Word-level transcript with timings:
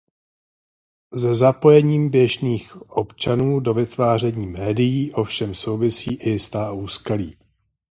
Se 1.17 1.35
zapojením 1.35 2.09
běžných 2.09 2.81
občanů 2.89 3.59
do 3.59 3.73
vytváření 3.73 4.47
médií 4.47 5.13
ovšem 5.13 5.55
souvisí 5.55 6.15
i 6.15 6.29
jistá 6.29 6.71
úskalí. 6.71 7.37